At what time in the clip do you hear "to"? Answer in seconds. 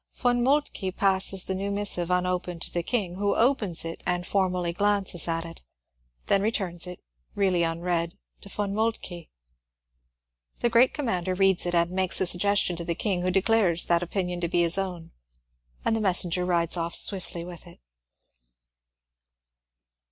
2.63-2.73, 8.41-8.49, 12.77-12.83, 14.41-14.47